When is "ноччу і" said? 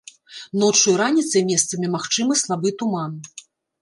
0.61-0.95